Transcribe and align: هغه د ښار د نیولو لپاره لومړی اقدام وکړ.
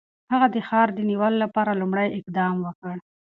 هغه 0.33 0.47
د 0.51 0.57
ښار 0.67 0.87
د 0.93 0.99
نیولو 1.09 1.37
لپاره 1.43 1.79
لومړی 1.81 2.07
اقدام 2.19 2.53
وکړ. 2.61 2.95